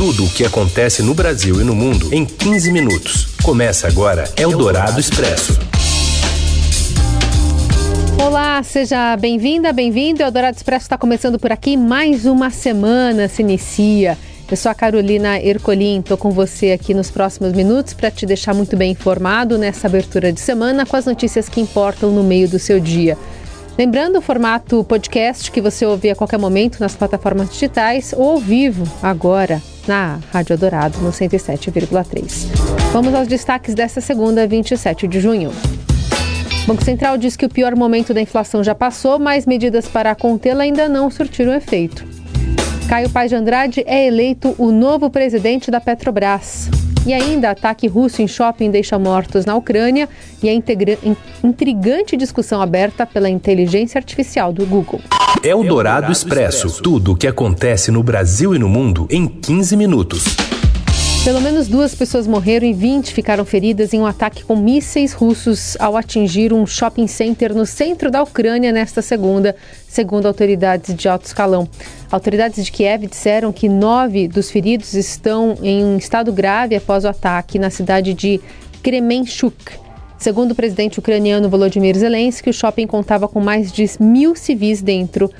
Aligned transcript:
Tudo 0.00 0.24
o 0.24 0.30
que 0.30 0.46
acontece 0.46 1.02
no 1.02 1.12
Brasil 1.12 1.60
e 1.60 1.62
no 1.62 1.74
mundo 1.74 2.08
em 2.10 2.24
15 2.24 2.72
minutos. 2.72 3.34
Começa 3.42 3.86
agora 3.86 4.24
Eldorado 4.34 4.98
Expresso. 4.98 5.60
Olá, 8.18 8.62
seja 8.62 9.14
bem-vinda, 9.18 9.74
bem-vindo. 9.74 10.22
Eldorado 10.22 10.56
Expresso 10.56 10.86
está 10.86 10.96
começando 10.96 11.38
por 11.38 11.52
aqui. 11.52 11.76
Mais 11.76 12.24
uma 12.24 12.48
semana 12.48 13.28
se 13.28 13.42
inicia. 13.42 14.16
Eu 14.50 14.56
sou 14.56 14.72
a 14.72 14.74
Carolina 14.74 15.38
Ercolim, 15.38 16.00
estou 16.00 16.16
com 16.16 16.30
você 16.30 16.72
aqui 16.72 16.94
nos 16.94 17.10
próximos 17.10 17.52
minutos 17.52 17.92
para 17.92 18.10
te 18.10 18.24
deixar 18.24 18.54
muito 18.54 18.78
bem 18.78 18.92
informado 18.92 19.58
nessa 19.58 19.86
abertura 19.86 20.32
de 20.32 20.40
semana 20.40 20.86
com 20.86 20.96
as 20.96 21.04
notícias 21.04 21.46
que 21.46 21.60
importam 21.60 22.10
no 22.10 22.24
meio 22.24 22.48
do 22.48 22.58
seu 22.58 22.80
dia. 22.80 23.18
Lembrando 23.76 24.16
o 24.16 24.22
formato 24.22 24.82
podcast 24.82 25.50
que 25.50 25.60
você 25.60 25.84
ouve 25.84 26.08
a 26.08 26.16
qualquer 26.16 26.38
momento 26.38 26.80
nas 26.80 26.94
plataformas 26.94 27.50
digitais 27.50 28.14
ou 28.16 28.30
ao 28.30 28.38
vivo 28.38 28.90
agora 29.02 29.60
na 29.90 30.20
Rádio 30.32 30.56
Dourado 30.56 31.00
no 31.00 31.10
107,3. 31.10 32.46
Vamos 32.92 33.12
aos 33.12 33.26
destaques 33.26 33.74
desta 33.74 34.00
segunda, 34.00 34.46
27 34.46 35.08
de 35.08 35.18
junho. 35.18 35.50
O 36.62 36.66
Banco 36.68 36.84
Central 36.84 37.18
diz 37.18 37.36
que 37.36 37.44
o 37.44 37.48
pior 37.48 37.74
momento 37.74 38.14
da 38.14 38.20
inflação 38.20 38.62
já 38.62 38.72
passou, 38.72 39.18
mas 39.18 39.46
medidas 39.46 39.88
para 39.88 40.14
contê-la 40.14 40.62
ainda 40.62 40.88
não 40.88 41.10
surtiram 41.10 41.52
efeito. 41.52 42.06
Caio 42.88 43.10
Paz 43.10 43.30
de 43.30 43.34
Andrade 43.34 43.82
é 43.84 44.06
eleito 44.06 44.54
o 44.58 44.70
novo 44.70 45.10
presidente 45.10 45.72
da 45.72 45.80
Petrobras. 45.80 46.70
E 47.06 47.14
ainda, 47.14 47.50
ataque 47.50 47.86
russo 47.86 48.20
em 48.20 48.28
shopping 48.28 48.70
deixa 48.70 48.98
mortos 48.98 49.46
na 49.46 49.56
Ucrânia 49.56 50.08
e 50.42 50.48
a 50.48 50.52
intrigante 51.42 52.16
discussão 52.16 52.60
aberta 52.60 53.06
pela 53.06 53.28
inteligência 53.30 53.98
artificial 53.98 54.52
do 54.52 54.66
Google. 54.66 55.00
É 55.42 55.54
o 55.54 55.64
Dourado 55.64 56.12
Expresso. 56.12 56.82
Tudo 56.82 57.12
o 57.12 57.16
que 57.16 57.26
acontece 57.26 57.90
no 57.90 58.02
Brasil 58.02 58.54
e 58.54 58.58
no 58.58 58.68
mundo 58.68 59.06
em 59.10 59.26
15 59.26 59.76
minutos. 59.76 60.24
Pelo 61.22 61.38
menos 61.42 61.68
duas 61.68 61.94
pessoas 61.94 62.26
morreram 62.26 62.66
e 62.66 62.72
20 62.72 63.12
ficaram 63.12 63.44
feridas 63.44 63.92
em 63.92 64.00
um 64.00 64.06
ataque 64.06 64.42
com 64.42 64.56
mísseis 64.56 65.12
russos 65.12 65.76
ao 65.78 65.94
atingir 65.94 66.50
um 66.50 66.66
shopping 66.66 67.06
center 67.06 67.54
no 67.54 67.66
centro 67.66 68.10
da 68.10 68.22
Ucrânia 68.22 68.72
nesta 68.72 69.02
segunda, 69.02 69.54
segundo 69.86 70.26
autoridades 70.26 70.94
de 70.94 71.08
alto 71.10 71.26
escalão. 71.26 71.68
Autoridades 72.10 72.64
de 72.64 72.72
Kiev 72.72 73.06
disseram 73.06 73.52
que 73.52 73.68
nove 73.68 74.28
dos 74.28 74.50
feridos 74.50 74.94
estão 74.94 75.58
em 75.62 75.84
um 75.84 75.98
estado 75.98 76.32
grave 76.32 76.74
após 76.74 77.04
o 77.04 77.08
ataque 77.08 77.58
na 77.58 77.68
cidade 77.68 78.14
de 78.14 78.40
Kremenchuk. 78.82 79.78
Segundo 80.16 80.52
o 80.52 80.54
presidente 80.54 80.98
ucraniano 80.98 81.50
Volodymyr 81.50 81.98
Zelensky, 81.98 82.48
o 82.48 82.54
shopping 82.54 82.86
contava 82.86 83.28
com 83.28 83.40
mais 83.40 83.70
de 83.70 83.86
mil 84.00 84.34
civis 84.34 84.80
dentro 84.80 85.30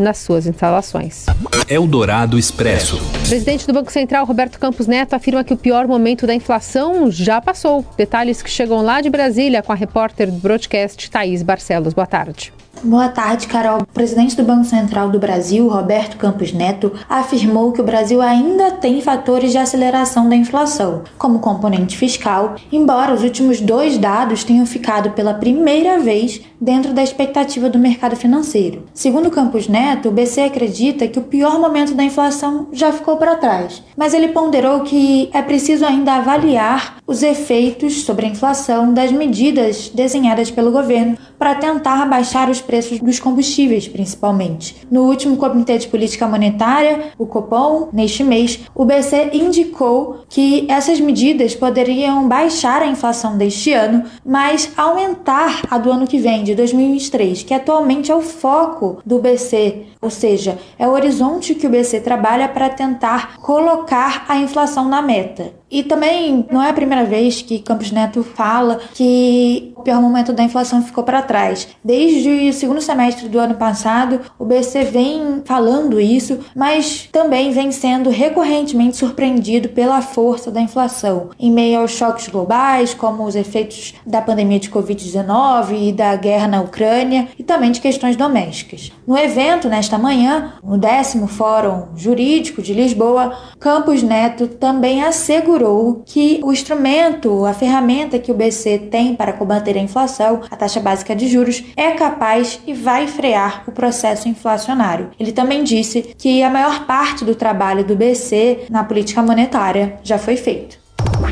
nas 0.00 0.18
suas 0.18 0.46
instalações. 0.46 1.26
Eldorado 1.68 2.38
Expresso. 2.38 2.96
O 2.96 3.28
presidente 3.28 3.66
do 3.66 3.72
Banco 3.72 3.92
Central, 3.92 4.24
Roberto 4.24 4.58
Campos 4.58 4.86
Neto, 4.86 5.14
afirma 5.14 5.44
que 5.44 5.52
o 5.52 5.56
pior 5.56 5.86
momento 5.86 6.26
da 6.26 6.34
inflação 6.34 7.10
já 7.10 7.40
passou. 7.40 7.84
Detalhes 7.96 8.42
que 8.42 8.50
chegam 8.50 8.82
lá 8.82 9.00
de 9.00 9.10
Brasília 9.10 9.62
com 9.62 9.72
a 9.72 9.74
repórter 9.74 10.30
do 10.30 10.38
broadcast 10.38 11.10
Thaís 11.10 11.42
Barcelos. 11.42 11.92
Boa 11.92 12.06
tarde. 12.06 12.52
Boa 12.84 13.08
tarde, 13.08 13.48
Carol. 13.48 13.80
O 13.80 13.86
presidente 13.86 14.36
do 14.36 14.44
Banco 14.44 14.64
Central 14.64 15.10
do 15.10 15.18
Brasil, 15.18 15.68
Roberto 15.68 16.16
Campos 16.16 16.52
Neto, 16.52 16.92
afirmou 17.08 17.72
que 17.72 17.80
o 17.80 17.84
Brasil 17.84 18.22
ainda 18.22 18.70
tem 18.70 19.00
fatores 19.00 19.50
de 19.50 19.58
aceleração 19.58 20.28
da 20.28 20.36
inflação, 20.36 21.02
como 21.18 21.40
componente 21.40 21.96
fiscal, 21.96 22.54
embora 22.70 23.12
os 23.12 23.24
últimos 23.24 23.60
dois 23.60 23.98
dados 23.98 24.44
tenham 24.44 24.64
ficado 24.64 25.10
pela 25.10 25.34
primeira 25.34 25.98
vez 25.98 26.40
dentro 26.60 26.92
da 26.92 27.02
expectativa 27.02 27.68
do 27.68 27.78
mercado 27.78 28.16
financeiro. 28.16 28.84
Segundo 28.94 29.30
Campos 29.30 29.68
Neto, 29.68 30.08
o 30.08 30.12
BC 30.12 30.42
acredita 30.42 31.08
que 31.08 31.18
o 31.18 31.22
pior 31.22 31.58
momento 31.58 31.94
da 31.94 32.04
inflação 32.04 32.68
já 32.72 32.92
ficou 32.92 33.16
para 33.16 33.36
trás, 33.36 33.82
mas 33.96 34.14
ele 34.14 34.28
ponderou 34.28 34.80
que 34.80 35.30
é 35.32 35.42
preciso 35.42 35.84
ainda 35.84 36.14
avaliar 36.14 36.98
os 37.06 37.22
efeitos 37.22 38.02
sobre 38.02 38.26
a 38.26 38.28
inflação 38.28 38.92
das 38.92 39.10
medidas 39.10 39.88
desenhadas 39.88 40.50
pelo 40.50 40.70
governo 40.70 41.16
para 41.38 41.54
tentar 41.54 42.06
baixar 42.06 42.50
os 42.50 42.60
preços 42.68 43.00
dos 43.00 43.18
combustíveis, 43.18 43.88
principalmente. 43.88 44.76
No 44.90 45.04
último 45.04 45.38
Comitê 45.38 45.78
de 45.78 45.88
Política 45.88 46.28
Monetária, 46.28 47.12
o 47.16 47.26
Copom, 47.26 47.88
neste 47.94 48.22
mês, 48.22 48.60
o 48.74 48.84
BC 48.84 49.30
indicou 49.32 50.18
que 50.28 50.66
essas 50.68 51.00
medidas 51.00 51.54
poderiam 51.54 52.28
baixar 52.28 52.82
a 52.82 52.86
inflação 52.86 53.38
deste 53.38 53.72
ano, 53.72 54.04
mas 54.22 54.70
aumentar 54.76 55.62
a 55.70 55.78
do 55.78 55.90
ano 55.90 56.06
que 56.06 56.18
vem, 56.18 56.44
de 56.44 56.54
2023, 56.54 57.42
que 57.42 57.54
atualmente 57.54 58.12
é 58.12 58.14
o 58.14 58.20
foco 58.20 59.00
do 59.04 59.18
BC, 59.18 59.86
ou 60.02 60.10
seja, 60.10 60.58
é 60.78 60.86
o 60.86 60.92
horizonte 60.92 61.54
que 61.54 61.66
o 61.66 61.70
BC 61.70 62.00
trabalha 62.00 62.48
para 62.48 62.68
tentar 62.68 63.38
colocar 63.38 64.26
a 64.28 64.36
inflação 64.36 64.86
na 64.86 65.00
meta. 65.00 65.54
E 65.70 65.82
também 65.82 66.46
não 66.50 66.62
é 66.62 66.70
a 66.70 66.74
primeira 66.74 67.04
vez 67.04 67.42
que 67.42 67.58
Campos 67.58 67.90
Neto 67.90 68.22
fala 68.22 68.80
que 68.94 69.72
o 69.76 69.82
pior 69.82 70.00
momento 70.00 70.32
da 70.32 70.42
inflação 70.42 70.82
ficou 70.82 71.04
para 71.04 71.22
trás. 71.22 71.68
Desde 71.84 72.48
o 72.48 72.52
segundo 72.52 72.80
semestre 72.80 73.28
do 73.28 73.38
ano 73.38 73.54
passado, 73.54 74.20
o 74.38 74.44
BC 74.44 74.84
vem 74.84 75.42
falando 75.44 76.00
isso, 76.00 76.38
mas 76.54 77.08
também 77.12 77.50
vem 77.50 77.70
sendo 77.70 78.10
recorrentemente 78.10 78.96
surpreendido 78.96 79.68
pela 79.68 80.00
força 80.00 80.50
da 80.50 80.60
inflação, 80.60 81.30
em 81.38 81.50
meio 81.50 81.80
aos 81.80 81.92
choques 81.92 82.28
globais, 82.28 82.94
como 82.94 83.24
os 83.24 83.36
efeitos 83.36 83.94
da 84.06 84.22
pandemia 84.22 84.58
de 84.58 84.70
Covid-19 84.70 85.88
e 85.88 85.92
da 85.92 86.16
guerra 86.16 86.48
na 86.48 86.60
Ucrânia, 86.60 87.28
e 87.38 87.42
também 87.42 87.70
de 87.70 87.80
questões 87.80 88.16
domésticas. 88.16 88.90
No 89.06 89.16
evento, 89.16 89.68
nesta 89.68 89.98
manhã, 89.98 90.54
no 90.62 90.78
décimo 90.78 91.26
Fórum 91.26 91.88
Jurídico 91.94 92.62
de 92.62 92.72
Lisboa, 92.72 93.36
Campos 93.58 94.02
Neto 94.02 94.48
também 94.48 95.02
assegurou 95.02 95.57
que 96.06 96.40
o 96.42 96.52
instrumento, 96.52 97.44
a 97.44 97.52
ferramenta 97.52 98.18
que 98.18 98.30
o 98.30 98.34
BC 98.34 98.88
tem 98.90 99.14
para 99.14 99.32
combater 99.32 99.76
a 99.76 99.80
inflação, 99.80 100.42
a 100.50 100.56
taxa 100.56 100.80
básica 100.80 101.14
de 101.14 101.28
juros, 101.28 101.62
é 101.76 101.92
capaz 101.92 102.60
e 102.66 102.72
vai 102.72 103.06
frear 103.06 103.64
o 103.66 103.72
processo 103.72 104.28
inflacionário. 104.28 105.10
Ele 105.18 105.32
também 105.32 105.64
disse 105.64 106.14
que 106.16 106.42
a 106.42 106.50
maior 106.50 106.86
parte 106.86 107.24
do 107.24 107.34
trabalho 107.34 107.84
do 107.84 107.96
BC 107.96 108.66
na 108.70 108.84
política 108.84 109.22
monetária 109.22 109.98
já 110.02 110.18
foi 110.18 110.36
feito. 110.36 110.78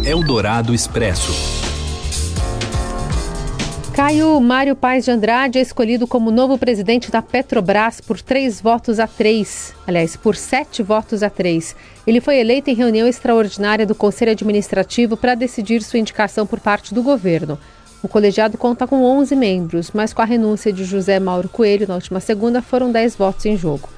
Eldorado 0.04 0.75
Expresso. 0.75 1.56
Caio 4.06 4.41
Mário 4.41 4.77
Paes 4.77 5.05
de 5.05 5.11
Andrade 5.11 5.59
é 5.59 5.61
escolhido 5.61 6.06
como 6.06 6.31
novo 6.31 6.56
presidente 6.56 7.11
da 7.11 7.21
Petrobras 7.21 8.00
por 8.00 8.21
três 8.21 8.61
votos 8.61 9.00
a 9.00 9.06
três. 9.09 9.75
Aliás, 9.84 10.15
por 10.15 10.37
sete 10.37 10.81
votos 10.81 11.25
a 11.25 11.28
três. 11.28 11.75
Ele 12.06 12.21
foi 12.21 12.39
eleito 12.39 12.71
em 12.71 12.75
reunião 12.75 13.09
extraordinária 13.09 13.84
do 13.84 13.97
Conselho 13.97 14.31
Administrativo 14.31 15.17
para 15.17 15.34
decidir 15.34 15.83
sua 15.83 15.99
indicação 15.99 16.47
por 16.47 16.61
parte 16.61 16.94
do 16.94 17.03
governo. 17.03 17.59
O 18.00 18.06
colegiado 18.06 18.56
conta 18.56 18.87
com 18.87 19.03
11 19.03 19.34
membros, 19.34 19.91
mas 19.93 20.12
com 20.12 20.23
a 20.23 20.25
renúncia 20.25 20.73
de 20.73 20.84
José 20.84 21.19
Mauro 21.19 21.49
Coelho 21.49 21.88
na 21.88 21.97
última 21.97 22.21
segunda 22.21 22.62
foram 22.62 22.93
10 22.93 23.17
votos 23.17 23.44
em 23.44 23.56
jogo. 23.56 23.88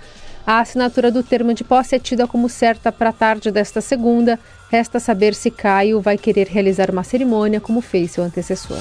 A 0.47 0.61
assinatura 0.61 1.11
do 1.11 1.23
termo 1.23 1.53
de 1.53 1.65
posse 1.65 1.95
é 1.95 1.99
tida 1.99 2.27
como 2.27 2.49
certa 2.49 2.91
para 2.91 3.11
a 3.11 3.13
tarde 3.13 3.51
desta 3.51 3.83
segunda. 3.83 4.41
Resta 4.71 4.99
saber 4.99 5.35
se 5.35 5.51
Caio 5.51 6.01
vai 6.01 6.17
querer 6.17 6.47
realizar 6.47 6.91
uma 6.91 7.05
cerimônia 7.05 7.61
como 7.61 7.83
fez 7.83 8.13
seu 8.13 8.25
antecessor. 8.25 8.81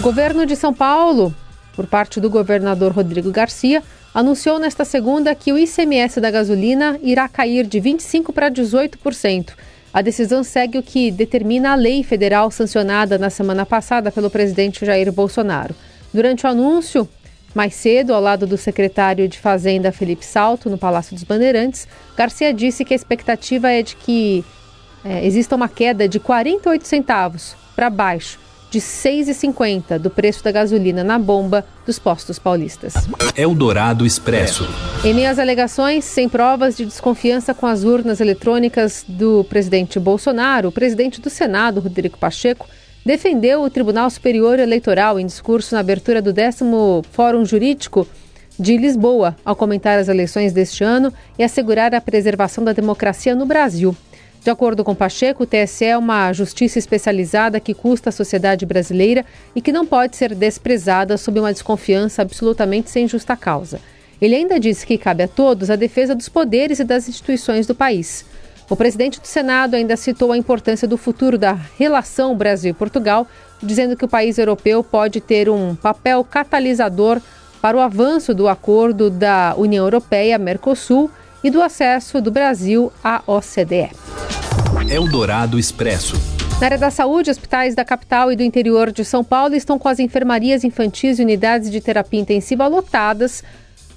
Governo 0.00 0.44
de 0.44 0.54
São 0.54 0.74
Paulo, 0.74 1.34
por 1.74 1.86
parte 1.86 2.20
do 2.20 2.28
governador 2.28 2.92
Rodrigo 2.92 3.30
Garcia, 3.30 3.82
anunciou 4.12 4.58
nesta 4.58 4.84
segunda 4.84 5.34
que 5.34 5.52
o 5.52 5.58
ICMS 5.58 6.20
da 6.20 6.30
gasolina 6.30 6.98
irá 7.02 7.28
cair 7.28 7.66
de 7.66 7.80
25% 7.80 8.32
para 8.32 8.50
18%. 8.50 9.52
A 9.92 10.02
decisão 10.02 10.44
segue 10.44 10.76
o 10.76 10.82
que 10.82 11.10
determina 11.10 11.72
a 11.72 11.76
lei 11.76 12.02
federal 12.02 12.50
sancionada 12.50 13.16
na 13.16 13.30
semana 13.30 13.64
passada 13.64 14.10
pelo 14.10 14.28
presidente 14.28 14.84
Jair 14.84 15.10
Bolsonaro. 15.10 15.74
Durante 16.12 16.44
o 16.44 16.50
anúncio, 16.50 17.08
mais 17.54 17.74
cedo, 17.74 18.12
ao 18.12 18.20
lado 18.20 18.46
do 18.46 18.58
secretário 18.58 19.28
de 19.28 19.38
Fazenda 19.38 19.92
Felipe 19.92 20.24
Salto, 20.24 20.68
no 20.68 20.76
Palácio 20.76 21.14
dos 21.14 21.24
Bandeirantes, 21.24 21.88
Garcia 22.16 22.52
disse 22.52 22.84
que 22.84 22.92
a 22.92 22.96
expectativa 22.96 23.70
é 23.70 23.82
de 23.82 23.96
que 23.96 24.44
é, 25.04 25.24
exista 25.24 25.56
uma 25.56 25.68
queda 25.68 26.08
de 26.08 26.18
48 26.18 26.86
centavos 26.86 27.56
para 27.74 27.88
baixo 27.88 28.43
de 28.74 28.80
6,50 28.80 30.00
do 30.00 30.10
preço 30.10 30.42
da 30.42 30.50
gasolina 30.50 31.04
na 31.04 31.16
bomba 31.16 31.64
dos 31.86 31.96
postos 31.96 32.40
paulistas. 32.40 32.94
Eldorado 33.36 34.04
Expresso. 34.04 34.66
Em 35.04 35.14
meio 35.14 35.30
às 35.30 35.38
alegações 35.38 36.04
sem 36.04 36.28
provas 36.28 36.76
de 36.76 36.84
desconfiança 36.84 37.54
com 37.54 37.66
as 37.66 37.84
urnas 37.84 38.20
eletrônicas 38.20 39.04
do 39.06 39.44
presidente 39.44 40.00
Bolsonaro, 40.00 40.70
o 40.70 40.72
presidente 40.72 41.20
do 41.20 41.30
Senado, 41.30 41.78
Rodrigo 41.78 42.18
Pacheco, 42.18 42.66
defendeu 43.06 43.62
o 43.62 43.70
Tribunal 43.70 44.10
Superior 44.10 44.58
Eleitoral 44.58 45.20
em 45.20 45.26
discurso 45.26 45.72
na 45.72 45.80
abertura 45.80 46.20
do 46.20 46.32
10 46.32 46.58
Fórum 47.12 47.44
Jurídico 47.44 48.08
de 48.58 48.76
Lisboa, 48.76 49.36
ao 49.44 49.54
comentar 49.54 50.00
as 50.00 50.08
eleições 50.08 50.52
deste 50.52 50.82
ano 50.82 51.12
e 51.38 51.44
assegurar 51.44 51.94
a 51.94 52.00
preservação 52.00 52.64
da 52.64 52.72
democracia 52.72 53.36
no 53.36 53.46
Brasil. 53.46 53.96
De 54.44 54.50
acordo 54.50 54.84
com 54.84 54.94
Pacheco, 54.94 55.44
o 55.44 55.46
TSE 55.46 55.86
é 55.86 55.96
uma 55.96 56.30
justiça 56.34 56.78
especializada 56.78 57.58
que 57.58 57.72
custa 57.72 58.10
à 58.10 58.12
sociedade 58.12 58.66
brasileira 58.66 59.24
e 59.56 59.62
que 59.62 59.72
não 59.72 59.86
pode 59.86 60.18
ser 60.18 60.34
desprezada 60.34 61.16
sob 61.16 61.40
uma 61.40 61.50
desconfiança 61.50 62.20
absolutamente 62.20 62.90
sem 62.90 63.08
justa 63.08 63.38
causa. 63.38 63.80
Ele 64.20 64.34
ainda 64.34 64.60
disse 64.60 64.86
que 64.86 64.98
cabe 64.98 65.22
a 65.22 65.28
todos 65.28 65.70
a 65.70 65.76
defesa 65.76 66.14
dos 66.14 66.28
poderes 66.28 66.78
e 66.78 66.84
das 66.84 67.08
instituições 67.08 67.66
do 67.66 67.74
país. 67.74 68.26
O 68.68 68.76
presidente 68.76 69.18
do 69.18 69.26
Senado 69.26 69.76
ainda 69.76 69.96
citou 69.96 70.30
a 70.30 70.36
importância 70.36 70.86
do 70.86 70.98
futuro 70.98 71.38
da 71.38 71.56
relação 71.78 72.36
Brasil-Portugal, 72.36 73.26
dizendo 73.62 73.96
que 73.96 74.04
o 74.04 74.08
país 74.08 74.36
europeu 74.36 74.84
pode 74.84 75.22
ter 75.22 75.48
um 75.48 75.74
papel 75.74 76.22
catalisador 76.22 77.18
para 77.62 77.78
o 77.78 77.80
avanço 77.80 78.34
do 78.34 78.46
acordo 78.46 79.08
da 79.08 79.54
União 79.56 79.86
Europeia-Mercosul 79.86 81.10
e 81.44 81.50
do 81.50 81.62
acesso 81.62 82.22
do 82.22 82.30
Brasil 82.30 82.90
à 83.04 83.22
OCDE. 83.26 83.90
Eldorado 84.90 85.58
Expresso. 85.58 86.16
Na 86.58 86.68
área 86.68 86.78
da 86.78 86.90
saúde, 86.90 87.30
hospitais 87.30 87.74
da 87.74 87.84
capital 87.84 88.32
e 88.32 88.36
do 88.36 88.42
interior 88.42 88.90
de 88.90 89.04
São 89.04 89.22
Paulo 89.22 89.54
estão 89.54 89.78
com 89.78 89.88
as 89.88 89.98
enfermarias 89.98 90.64
infantis 90.64 91.18
e 91.18 91.22
unidades 91.22 91.70
de 91.70 91.80
terapia 91.80 92.20
intensiva 92.20 92.66
lotadas 92.66 93.44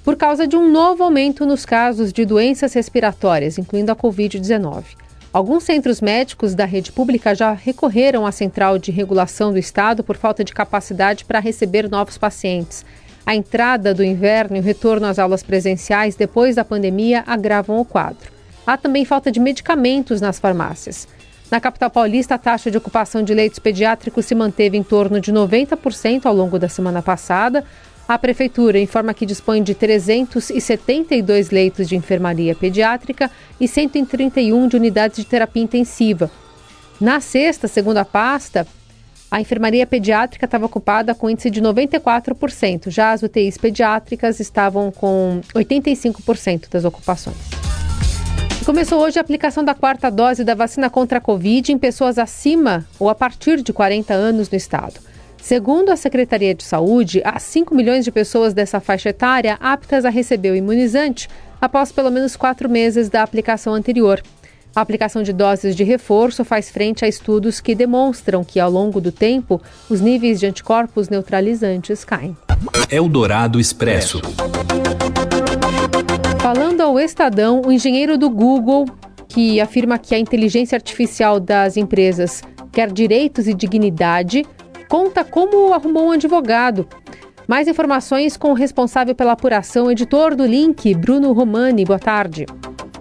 por 0.03 0.17
causa 0.17 0.45
de 0.45 0.57
um 0.57 0.69
novo 0.69 1.03
aumento 1.03 1.45
nos 1.45 1.65
casos 1.65 2.11
de 2.11 2.25
doenças 2.25 2.73
respiratórias, 2.73 3.57
incluindo 3.57 3.91
a 3.91 3.95
Covid-19. 3.95 4.83
Alguns 5.31 5.63
centros 5.63 6.01
médicos 6.01 6.55
da 6.55 6.65
rede 6.65 6.91
pública 6.91 7.35
já 7.35 7.53
recorreram 7.53 8.25
à 8.25 8.31
Central 8.31 8.77
de 8.77 8.91
Regulação 8.91 9.51
do 9.51 9.59
Estado 9.59 10.03
por 10.03 10.17
falta 10.17 10.43
de 10.43 10.53
capacidade 10.53 11.23
para 11.23 11.39
receber 11.39 11.89
novos 11.89 12.17
pacientes. 12.17 12.83
A 13.27 13.35
entrada 13.35 13.93
do 13.93 14.05
inverno 14.05 14.55
e 14.55 14.61
o 14.61 14.63
retorno 14.63 15.05
às 15.05 15.19
aulas 15.19 15.43
presenciais 15.43 16.15
depois 16.15 16.55
da 16.55 16.63
pandemia 16.63 17.25
agravam 17.27 17.77
o 17.77 17.83
quadro. 17.83 18.31
Há 18.65 18.77
também 18.77 19.03
falta 19.03 19.29
de 19.29 19.37
medicamentos 19.37 20.21
nas 20.21 20.39
farmácias. 20.39 21.09
Na 21.51 21.59
capital 21.59 21.89
paulista, 21.89 22.35
a 22.35 22.37
taxa 22.37 22.71
de 22.71 22.77
ocupação 22.77 23.21
de 23.21 23.33
leitos 23.33 23.59
pediátricos 23.59 24.25
se 24.25 24.33
manteve 24.33 24.77
em 24.77 24.83
torno 24.83 25.19
de 25.19 25.33
90% 25.33 26.25
ao 26.25 26.33
longo 26.33 26.57
da 26.57 26.69
semana 26.69 27.01
passada, 27.01 27.65
a 28.07 28.17
Prefeitura 28.17 28.79
informa 28.79 29.13
que 29.13 29.25
dispõe 29.25 29.61
de 29.61 29.75
372 29.75 31.49
leitos 31.49 31.89
de 31.89 31.97
enfermaria 31.97 32.55
pediátrica 32.55 33.29
e 33.59 33.67
131 33.67 34.69
de 34.69 34.77
unidades 34.77 35.17
de 35.17 35.25
terapia 35.25 35.63
intensiva. 35.63 36.31
Na 36.97 37.19
sexta, 37.19 37.67
segundo 37.67 37.97
a 37.97 38.05
pasta, 38.05 38.65
a 39.29 39.41
enfermaria 39.41 39.85
pediátrica 39.85 40.45
estava 40.45 40.65
ocupada 40.65 41.13
com 41.13 41.29
índice 41.29 41.49
de 41.49 41.61
94%, 41.61 42.89
já 42.89 43.11
as 43.11 43.23
UTIs 43.23 43.57
pediátricas 43.57 44.39
estavam 44.39 44.91
com 44.91 45.41
85% 45.53 46.69
das 46.69 46.85
ocupações. 46.85 47.35
Começou 48.65 49.01
hoje 49.01 49.17
a 49.17 49.21
aplicação 49.21 49.63
da 49.63 49.73
quarta 49.73 50.09
dose 50.09 50.43
da 50.43 50.53
vacina 50.53 50.89
contra 50.89 51.19
a 51.19 51.21
Covid 51.21 51.71
em 51.71 51.77
pessoas 51.77 52.17
acima 52.17 52.85
ou 52.99 53.09
a 53.09 53.15
partir 53.15 53.61
de 53.61 53.71
40 53.71 54.13
anos 54.13 54.49
no 54.49 54.57
estado. 54.57 54.99
Segundo 55.41 55.89
a 55.89 55.95
Secretaria 55.95 56.53
de 56.53 56.63
Saúde, 56.63 57.21
há 57.23 57.39
5 57.39 57.73
milhões 57.73 58.03
de 58.03 58.11
pessoas 58.11 58.53
dessa 58.53 58.81
faixa 58.81 59.09
etária 59.09 59.57
aptas 59.61 60.03
a 60.03 60.09
receber 60.09 60.51
o 60.51 60.55
imunizante 60.55 61.29
após 61.61 61.91
pelo 61.91 62.11
menos 62.11 62.35
quatro 62.35 62.69
meses 62.69 63.09
da 63.09 63.23
aplicação 63.23 63.73
anterior. 63.73 64.21
A 64.77 64.81
aplicação 64.81 65.23
de 65.23 65.33
doses 65.33 65.75
de 65.75 65.83
reforço 65.83 66.45
faz 66.45 66.69
frente 66.69 67.03
a 67.03 67.07
estudos 67.07 67.59
que 67.59 67.73
demonstram 67.73 68.43
que, 68.43 68.59
ao 68.59 68.69
longo 68.69 69.01
do 69.01 69.11
tempo, 69.11 69.59
os 69.89 70.01
níveis 70.01 70.39
de 70.39 70.45
anticorpos 70.45 71.09
neutralizantes 71.09 72.05
caem. 72.05 72.37
Eldorado 72.87 73.59
Expresso. 73.59 74.21
Falando 76.39 76.81
ao 76.81 76.99
Estadão, 76.99 77.63
o 77.65 77.71
engenheiro 77.71 78.19
do 78.19 78.29
Google, 78.29 78.85
que 79.27 79.59
afirma 79.59 79.97
que 79.97 80.13
a 80.13 80.19
inteligência 80.19 80.75
artificial 80.75 81.39
das 81.39 81.75
empresas 81.75 82.43
quer 82.71 82.91
direitos 82.91 83.47
e 83.47 83.55
dignidade, 83.55 84.45
conta 84.87 85.23
como 85.23 85.73
arrumou 85.73 86.09
um 86.09 86.11
advogado. 86.11 86.87
Mais 87.47 87.67
informações 87.67 88.37
com 88.37 88.51
o 88.51 88.53
responsável 88.53 89.15
pela 89.15 89.31
apuração, 89.31 89.89
editor 89.89 90.35
do 90.35 90.45
Link, 90.45 90.93
Bruno 90.93 91.33
Romani. 91.33 91.83
Boa 91.83 91.97
tarde. 91.97 92.45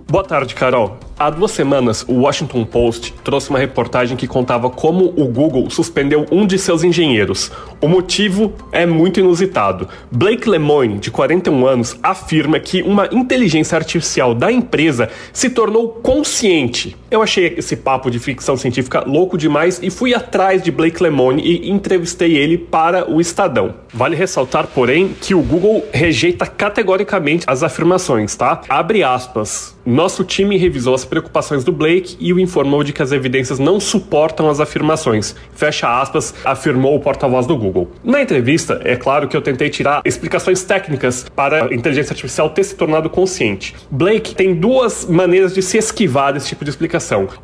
Boa 0.09 0.25
tarde, 0.25 0.55
Carol. 0.55 1.06
Há 1.19 1.31
duas 1.31 1.53
semanas, 1.53 2.05
o 2.07 2.13
Washington 2.13 2.63
Post 2.67 3.15
trouxe 3.25 3.49
uma 3.49 3.59
reportagem 3.59 4.19
que 4.19 4.27
contava 4.27 4.69
como 4.69 5.15
o 5.17 5.27
Google 5.27 5.71
suspendeu 5.71 6.27
um 6.31 6.47
de 6.47 6.59
seus 6.59 6.85
engenheiros. 6.85 7.51
O 7.81 7.89
motivo 7.89 8.53
é 8.71 8.85
muito 8.85 9.19
inusitado. 9.19 9.89
Blake 10.13 10.47
Lemoine, 10.47 10.99
de 10.99 11.11
41 11.11 11.67
anos, 11.67 11.99
afirma 12.03 12.61
que 12.61 12.83
uma 12.83 13.09
inteligência 13.11 13.77
artificial 13.77 14.35
da 14.35 14.53
empresa 14.53 15.09
se 15.33 15.49
tornou 15.49 15.89
consciente. 15.89 16.95
Eu 17.09 17.23
achei 17.23 17.55
esse 17.57 17.77
papo 17.77 18.11
de 18.11 18.19
ficção 18.19 18.57
científica 18.57 19.05
louco 19.07 19.39
demais 19.39 19.79
e 19.81 19.91
fui 19.91 20.13
atrás 20.13 20.61
de 20.61 20.73
Blake 20.73 21.01
Lemoine 21.01 21.41
e 21.41 21.71
entrevistei 21.71 22.37
ele 22.37 22.59
para 22.59 23.09
o 23.09 23.21
Estadão. 23.21 23.75
Vale 23.95 24.17
ressaltar, 24.17 24.67
porém, 24.67 25.15
que 25.21 25.33
o 25.33 25.41
Google 25.41 25.85
rejeita 25.93 26.47
categoricamente 26.47 27.45
as 27.47 27.63
afirmações, 27.63 28.35
tá? 28.35 28.61
Abre 28.69 29.05
aspas. 29.05 29.77
Nosso 29.87 30.25
time 30.25 30.57
revisou 30.57 30.97
as 30.97 31.05
preocupações 31.05 31.63
do 31.63 31.71
Blake 31.71 32.17
e 32.19 32.33
o 32.33 32.41
informou 32.41 32.83
de 32.83 32.93
que 32.93 33.01
as 33.01 33.13
evidências 33.13 33.61
não 33.61 33.79
suportam 33.79 34.51
as 34.51 34.59
afirmações. 34.59 35.37
Fecha 35.55 36.01
aspas, 36.01 36.35
afirmou 36.45 36.97
o 36.97 37.01
porta-voz 37.01 37.47
do 37.47 37.57
Google. 37.57 37.89
Na 38.03 38.21
entrevista, 38.21 38.81
é 38.85 38.97
claro 38.97 39.29
que 39.29 39.37
eu 39.37 39.41
tentei 39.41 39.71
tirar 39.71 40.03
explicações 40.05 40.65
técnicas 40.65 41.25
para 41.37 41.67
a 41.67 41.75
inteligência 41.75 42.13
artificial 42.13 42.51
ter 42.51 42.65
se 42.65 42.75
tornado 42.75 43.09
consciente. 43.09 43.77
Blake 43.89 44.35
tem 44.35 44.57
duas 44.57 45.05
maneiras 45.05 45.55
de 45.55 45.63
se 45.63 45.79
esquivar 45.79 46.33
desse 46.33 46.49
tipo 46.49 46.65
de 46.65 46.71
explicação. 46.71 46.97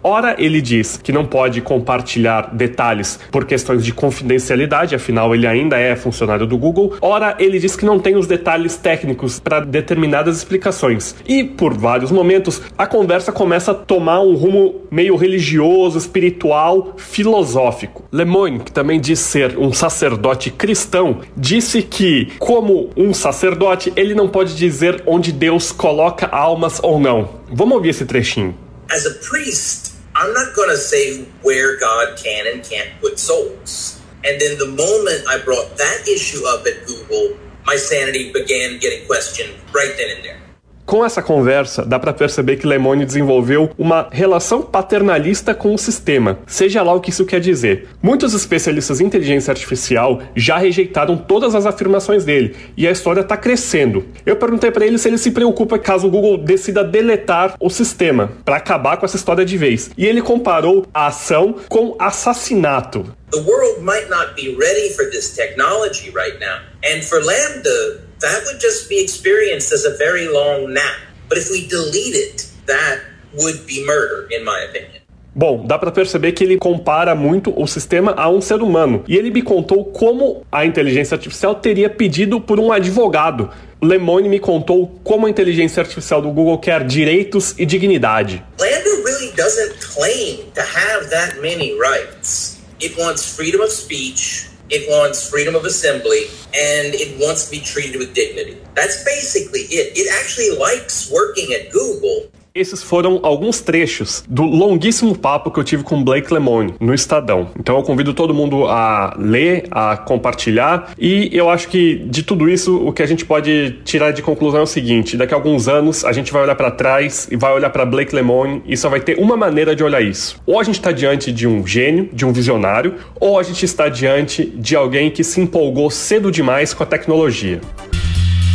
Ora, 0.03 0.35
ele 0.39 0.61
diz 0.61 0.99
que 1.03 1.13
não 1.13 1.25
pode 1.25 1.61
compartilhar 1.61 2.51
detalhes 2.53 3.19
por 3.31 3.45
questões 3.45 3.85
de 3.85 3.93
confidencialidade, 3.93 4.95
afinal 4.95 5.35
ele 5.35 5.47
ainda 5.47 5.79
é 5.79 5.95
funcionário 5.95 6.47
do 6.47 6.59
Google. 6.59 6.95
Ora, 7.01 7.37
ele 7.39 7.59
diz 7.59 7.77
que 7.77 7.85
não 7.85 7.99
tem 7.99 8.17
os 8.17 8.27
detalhes 8.27 8.77
técnicos 8.77 9.39
para 9.39 9.61
determinadas 9.61 10.37
explicações. 10.37 11.15
E 11.27 11.45
por 11.45 11.75
vários 11.75 12.11
momentos 12.11 12.61
a 12.77 12.87
conversa 12.87 13.31
começa 13.31 13.53
começa 13.53 13.73
a 13.73 13.75
tomar 13.75 14.21
um 14.21 14.35
rumo 14.35 14.83
meio 14.91 15.15
religioso, 15.15 15.99
espiritual, 15.99 16.95
filosófico. 16.97 18.03
Lemoyne, 18.11 18.61
que 18.61 18.73
também 18.73 18.99
diz 18.99 19.19
ser 19.19 19.59
um 19.59 19.73
sacerdote 19.73 20.51
cristão, 20.51 21.19
disse 21.37 21.83
que, 21.83 22.33
como 22.39 22.89
um 22.97 23.13
sacerdote, 23.13 23.93
ele 23.95 24.15
não 24.15 24.27
pode 24.27 24.57
dizer 24.57 25.03
onde 25.07 25.31
Deus 25.33 25.71
coloca 25.71 26.27
almas 26.27 26.81
ou 26.83 26.99
não. 26.99 27.29
Vamos 27.53 27.75
ouvir 27.75 27.91
esse 27.91 28.07
trechinho. 28.07 28.55
As 28.93 29.07
a 29.07 29.15
priest, 29.27 29.97
I'm 30.15 30.35
not 30.35 30.55
going 30.55 30.69
to 30.69 30.77
say 30.77 31.23
where 31.41 31.79
God 31.81 32.19
can 32.19 32.47
and 32.47 32.63
can't 32.63 32.91
put 33.01 33.19
souls. 33.19 34.03
And 34.23 34.39
then 34.39 34.59
the 34.59 34.69
moment 34.69 35.27
I 35.27 35.39
brought 35.43 35.79
that 35.79 36.07
issue 36.07 36.47
up 36.47 36.67
at 36.67 36.87
Google, 36.87 37.39
my 37.65 37.77
sanity 37.77 38.35
began 38.35 38.79
getting 38.81 39.07
questioned 39.07 39.55
right 39.73 39.95
then 39.97 40.17
and 40.17 40.25
there. 40.25 40.52
Com 40.93 41.03
essa 41.03 41.23
conversa, 41.23 41.87
dá 41.87 41.99
para 41.99 42.13
perceber 42.13 42.57
que 42.57 42.67
Lemone 42.67 43.07
desenvolveu 43.07 43.71
uma 43.79 44.11
relação 44.13 44.61
paternalista 44.61 45.55
com 45.55 45.73
o 45.73 45.79
sistema, 45.79 46.41
seja 46.47 46.83
lá 46.83 46.93
o 46.93 47.01
que 47.01 47.09
isso 47.09 47.25
quer 47.25 47.41
dizer. 47.41 47.89
Muitos 48.03 48.35
especialistas 48.35 49.01
em 49.01 49.07
inteligência 49.07 49.53
artificial 49.53 50.21
já 50.37 50.59
rejeitaram 50.59 51.17
todas 51.17 51.55
as 51.55 51.65
afirmações 51.65 52.27
dele 52.27 52.55
e 52.77 52.87
a 52.87 52.91
história 52.91 53.23
está 53.23 53.39
crescendo. 53.39 54.05
Eu 54.27 54.37
perguntei 54.37 54.71
para 54.71 54.85
ele 54.85 54.99
se 54.99 55.09
ele 55.09 55.17
se 55.17 55.31
preocupa 55.31 55.79
caso 55.79 56.09
o 56.09 56.11
Google 56.11 56.37
decida 56.37 56.85
deletar 56.85 57.57
o 57.59 57.71
sistema 57.71 58.31
para 58.45 58.57
acabar 58.57 58.99
com 58.99 59.07
essa 59.07 59.17
história 59.17 59.47
de 59.47 59.57
vez. 59.57 59.91
E 59.97 60.05
ele 60.05 60.21
comparou 60.21 60.85
a 60.93 61.07
ação 61.07 61.57
com 61.71 61.97
assassinato. 61.99 63.17
The 63.31 63.41
world 63.41 63.81
might 63.81 64.11
not 64.11 64.35
be 64.37 64.55
ready 64.61 64.91
for 64.91 65.09
this 65.09 65.31
technology 65.31 66.13
right 66.15 66.39
now. 66.39 66.59
And 66.85 67.01
for 67.01 67.25
Lambda, 67.25 68.12
that 68.23 68.45
would 68.47 68.61
just 68.61 68.89
be 68.89 69.01
experienced 69.01 69.73
as 69.73 69.85
a 69.85 69.97
very 69.97 70.29
long 70.29 70.73
nap. 70.73 70.97
But 71.29 71.39
if 71.39 71.51
we 71.51 71.67
delete 71.67 72.15
it, 72.15 72.47
that 72.67 73.01
would 73.35 73.67
be 73.67 73.85
murder, 73.85 74.29
in 74.31 74.45
my 74.45 74.67
opinion. 74.69 75.03
Bom, 75.35 75.67
dá 75.67 75.79
para 75.79 75.91
perceber 75.91 76.33
que 76.33 76.45
ele 76.45 76.59
compara 76.59 77.15
muito 77.15 77.59
o 77.59 77.67
sistema 77.67 78.13
a 78.19 78.29
um 78.29 78.43
ser 78.43 78.61
humano. 78.61 79.03
E 79.09 79.17
ele 79.17 79.31
me 79.31 79.41
contou 79.41 79.87
como 79.87 80.47
a 80.53 80.67
inteligência 80.67 81.15
artificial 81.15 81.55
teria 81.55 81.89
pedido 81.89 82.39
por 82.39 82.61
um 82.61 82.71
advogado. 82.71 83.51
Lemone 83.83 84.29
me 84.29 84.39
contou 84.39 85.01
como 85.03 85.27
a 85.27 85.31
inteligência 85.31 85.81
artificial 85.81 86.21
do 86.21 86.31
Google 86.31 86.59
quer 86.59 86.85
direitos 86.85 87.55
e 87.59 87.65
dignidade. 87.65 88.45
Lambda 88.61 88.91
really 89.05 89.33
doesn't 89.35 89.75
claim 89.81 90.51
to 90.55 90.61
have 90.61 91.09
that 91.09 91.41
many 91.41 91.73
rights. 91.79 92.61
It 92.79 92.95
wants 93.01 93.35
freedom 93.35 93.63
of 93.63 93.73
speech, 93.73 94.52
it 94.73 94.89
wants 94.91 95.29
freedom 95.29 95.55
of 95.55 95.65
assembly, 95.65 96.25
and 96.55 96.95
it 96.95 97.21
wants 97.21 97.45
to 97.45 97.51
be 97.51 97.61
treated 97.61 97.99
with 97.99 98.15
dignity. 98.15 98.57
That's 98.75 99.05
basically 99.05 99.61
it. 99.69 99.97
It 99.97 100.11
actually 100.21 100.57
likes 100.59 101.11
working 101.11 101.53
at 101.53 101.71
Google 101.71 102.31
esses 102.55 102.83
foram 102.83 103.21
alguns 103.23 103.61
trechos 103.61 104.23
do 104.29 104.43
longuíssimo 104.43 105.17
papo 105.17 105.51
que 105.51 105.59
eu 105.59 105.65
tive 105.65 105.83
com 105.83 106.03
Blake 106.05 106.33
Lemoine 106.33 106.75
no 106.79 106.93
Estadão. 106.93 107.51
Então 107.59 107.77
eu 107.77 107.83
convido 107.83 108.13
todo 108.13 108.35
mundo 108.35 108.67
a 108.67 109.15
ler, 109.19 109.65
a 109.71 109.97
compartilhar 109.97 110.93
e 110.99 111.31
eu 111.33 111.49
acho 111.49 111.69
que 111.69 111.97
de 112.07 112.23
tudo 112.23 112.49
isso 112.49 112.77
o 112.77 112.93
que 112.93 113.03
a 113.03 113.07
gente 113.07 113.25
pode 113.25 113.79
tirar 113.85 114.11
de 114.11 114.21
conclusão 114.21 114.61
é 114.61 114.63
o 114.65 114.67
seguinte: 114.67 115.17
daqui 115.17 115.33
a 115.33 115.37
alguns 115.37 115.67
anos 115.67 116.05
a 116.05 116.13
gente 116.13 116.31
vai 116.31 116.43
olhar 116.43 116.55
para 116.55 116.71
trás 116.71 117.27
e 117.31 117.37
vai 117.37 117.53
olhar 117.55 117.71
para 117.71 117.87
Blake 117.87 118.15
Lemoine 118.15 118.63
e 118.67 118.77
só 118.77 118.89
vai 118.89 119.01
ter 119.01 119.19
uma 119.19 119.37
maneira 119.37 119.75
de 119.75 119.83
olhar 119.83 120.03
isso. 120.03 120.41
Ou 120.47 120.61
a 120.61 120.65
gente 120.65 120.77
está 120.77 120.93
diante 120.93 121.33
de 121.33 121.47
um 121.47 121.67
gênio, 121.67 122.11
de 122.13 122.27
um 122.27 122.33
visionário, 122.33 122.97
ou 123.19 123.39
a 123.39 123.43
gente 123.43 123.65
está 123.65 123.89
diante 123.89 124.45
de 124.45 124.77
alguém 124.77 125.11
que 125.11 125.25
se 125.25 125.41
empolgou 125.41 125.91
cedo 125.91 126.31
demais 126.31 126.75
com 126.75 126.83
a 126.83 126.87
tecnologia. 126.87 127.61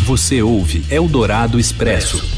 Você 0.05 0.41
ouve 0.41 0.83
Eldorado 0.89 1.59
Expresso. 1.59 2.36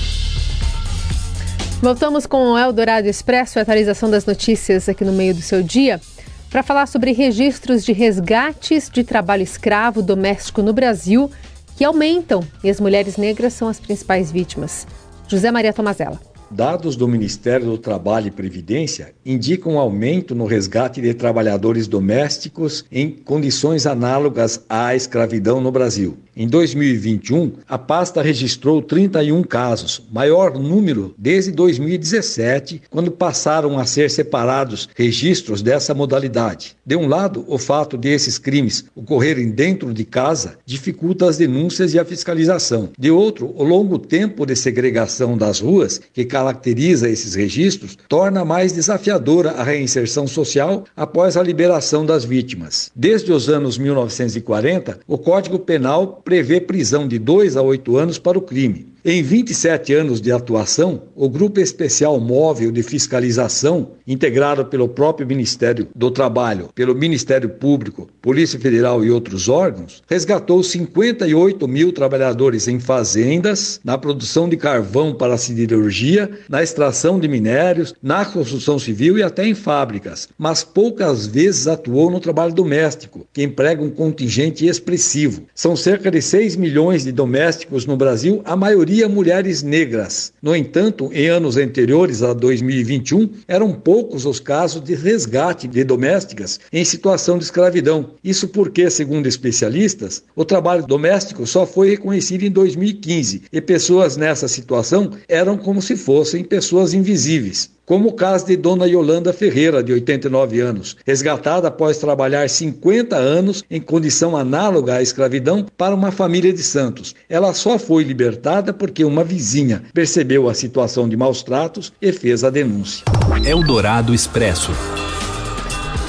Voltamos 1.81 2.25
com 2.25 2.51
o 2.51 2.57
Eldorado 2.57 3.07
Expresso, 3.07 3.57
atualização 3.57 4.11
das 4.11 4.25
notícias 4.25 4.89
aqui 4.89 5.05
no 5.05 5.13
meio 5.13 5.33
do 5.33 5.41
seu 5.41 5.63
dia, 5.63 6.01
para 6.49 6.61
falar 6.61 6.87
sobre 6.87 7.13
registros 7.13 7.85
de 7.85 7.93
resgates 7.93 8.89
de 8.89 9.01
trabalho 9.01 9.43
escravo 9.43 10.01
doméstico 10.01 10.61
no 10.61 10.73
Brasil 10.73 11.31
que 11.77 11.85
aumentam 11.85 12.43
e 12.61 12.69
as 12.69 12.81
mulheres 12.81 13.15
negras 13.15 13.53
são 13.53 13.69
as 13.69 13.79
principais 13.79 14.29
vítimas. 14.29 14.85
José 15.29 15.49
Maria 15.51 15.71
Tomazella. 15.71 16.19
Dados 16.51 16.97
do 16.97 17.07
Ministério 17.07 17.67
do 17.67 17.77
Trabalho 17.77 18.27
e 18.27 18.31
Previdência 18.31 19.13
indicam 19.23 19.73
um 19.73 19.79
aumento 19.79 20.35
no 20.35 20.45
resgate 20.45 20.99
de 20.99 21.13
trabalhadores 21.13 21.87
domésticos 21.87 22.83
em 22.91 23.09
condições 23.09 23.85
análogas 23.85 24.65
à 24.67 24.95
escravidão 24.95 25.61
no 25.61 25.71
Brasil. 25.71 26.17
Em 26.41 26.47
2021, 26.47 27.51
a 27.67 27.77
pasta 27.77 28.21
registrou 28.21 28.81
31 28.81 29.43
casos, 29.43 30.01
maior 30.09 30.57
número 30.57 31.13
desde 31.17 31.51
2017, 31.51 32.83
quando 32.89 33.11
passaram 33.11 33.77
a 33.77 33.85
ser 33.85 34.09
separados 34.09 34.87
registros 34.95 35.61
dessa 35.61 35.93
modalidade. 35.93 36.77
De 36.85 36.95
um 36.95 37.09
lado, 37.09 37.43
o 37.45 37.57
fato 37.57 37.97
de 37.97 38.07
esses 38.07 38.37
crimes 38.37 38.85
ocorrerem 38.95 39.51
dentro 39.51 39.93
de 39.93 40.05
casa 40.05 40.57
dificulta 40.65 41.27
as 41.27 41.35
denúncias 41.35 41.93
e 41.93 41.99
a 41.99 42.05
fiscalização. 42.05 42.87
De 42.97 43.11
outro, 43.11 43.53
o 43.57 43.63
longo 43.65 43.99
tempo 43.99 44.45
de 44.45 44.55
segregação 44.55 45.37
das 45.37 45.59
ruas, 45.59 45.99
que 46.13 46.23
caracteriza 46.23 47.09
esses 47.09 47.35
registros, 47.35 47.97
torna 48.07 48.45
mais 48.45 48.71
desafiadora 48.71 49.51
a 49.51 49.63
reinserção 49.63 50.25
social 50.25 50.85
após 50.95 51.35
a 51.35 51.43
liberação 51.43 52.05
das 52.05 52.23
vítimas. 52.23 52.89
Desde 52.95 53.29
os 53.33 53.49
anos 53.49 53.77
1940, 53.77 55.01
o 55.05 55.17
Código 55.17 55.59
Penal 55.59 56.23
prevê 56.29 56.61
prisão 56.61 57.07
de 57.07 57.17
2 57.17 57.57
a 57.57 57.63
8 57.63 57.97
anos 57.97 58.19
para 58.19 58.37
o 58.37 58.41
crime. 58.43 58.88
Em 59.03 59.23
27 59.23 59.93
anos 59.93 60.19
de 60.19 60.29
atuação, 60.29 61.03
o 61.15 61.29
Grupo 61.29 61.61
Especial 61.61 62.19
Móvel 62.19 62.69
de 62.69 62.83
Fiscalização, 62.83 63.91
integrado 64.05 64.65
pelo 64.65 64.89
próprio 64.89 65.25
Ministério 65.25 65.87
do 65.95 66.11
Trabalho, 66.11 66.67
pelo 66.75 66.93
Ministério 66.93 67.47
Público, 67.47 68.09
Polícia 68.21 68.59
Federal 68.59 69.05
e 69.05 69.09
outros 69.09 69.47
órgãos, 69.47 70.03
resgatou 70.05 70.61
58 70.61 71.65
mil 71.65 71.93
trabalhadores 71.93 72.67
em 72.67 72.77
fazendas, 72.77 73.79
na 73.85 73.97
produção 73.97 74.49
de 74.49 74.57
carvão 74.57 75.13
para 75.13 75.37
siderurgia, 75.37 76.29
na 76.49 76.61
extração 76.61 77.21
de 77.21 77.27
minérios, 77.29 77.93
na 78.03 78.25
construção 78.25 78.77
civil 78.77 79.17
e 79.17 79.23
até 79.23 79.47
em 79.47 79.55
fábricas, 79.55 80.27
mas 80.37 80.61
poucas 80.61 81.25
vezes 81.25 81.67
atuou 81.67 82.11
no 82.11 82.19
trabalho 82.19 82.53
doméstico, 82.53 83.25
que 83.31 83.43
emprega 83.43 83.81
um 83.81 83.89
contingente 83.89 84.67
expressivo. 84.67 85.43
São 85.55 85.73
cerca 85.77 86.11
de 86.11 86.21
6 86.21 86.57
milhões 86.57 87.05
de 87.05 87.13
domésticos 87.13 87.85
no 87.85 87.95
Brasil, 87.95 88.41
a 88.43 88.57
maioria 88.57 88.88
maioria 88.89 89.07
mulheres 89.07 89.61
negras. 89.61 90.33
No 90.41 90.55
entanto, 90.55 91.11
em 91.13 91.27
anos 91.27 91.57
anteriores 91.57 92.23
a 92.23 92.33
2021, 92.33 93.29
eram 93.47 93.71
poucos 93.71 94.25
os 94.25 94.39
casos 94.39 94.83
de 94.83 94.95
resgate 94.95 95.67
de 95.67 95.83
domésticas 95.83 96.59
em 96.73 96.83
situação 96.83 97.37
de 97.37 97.43
escravidão. 97.43 98.15
Isso 98.23 98.47
porque, 98.47 98.89
segundo 98.89 99.27
especialistas, 99.27 100.23
o 100.35 100.43
trabalho 100.43 100.87
doméstico 100.87 101.45
só 101.45 101.67
foi 101.67 101.91
reconhecido 101.91 102.43
em 102.43 102.49
2015 102.51 103.43
e 103.53 103.61
pessoas 103.61 104.17
nessa 104.17 104.47
situação 104.47 105.11
eram 105.27 105.55
como 105.55 105.83
se 105.83 105.95
fossem 105.95 106.43
pessoas 106.43 106.91
invisíveis 106.93 107.69
como 107.89 108.09
o 108.09 108.13
caso 108.13 108.45
de 108.45 108.55
Dona 108.55 108.85
Yolanda 108.85 109.33
Ferreira, 109.33 109.81
de 109.81 109.91
89 109.91 110.59
anos, 110.59 110.95
resgatada 111.07 111.69
após 111.69 111.97
trabalhar 111.97 112.47
50 112.47 113.15
anos 113.15 113.63
em 113.67 113.81
condição 113.81 114.37
análoga 114.37 114.93
à 114.93 115.01
escravidão 115.01 115.65
para 115.75 115.95
uma 115.95 116.11
família 116.11 116.53
de 116.53 116.61
Santos. 116.61 117.15
Ela 117.27 117.51
só 117.51 117.79
foi 117.79 118.03
libertada 118.03 118.71
porque 118.71 119.03
uma 119.03 119.23
vizinha 119.23 119.81
percebeu 119.91 120.47
a 120.47 120.53
situação 120.53 121.09
de 121.09 121.17
maus 121.17 121.41
tratos 121.41 121.91
e 121.99 122.11
fez 122.11 122.43
a 122.43 122.51
denúncia. 122.51 123.03
Eldorado 123.43 124.13
Expresso. 124.13 124.71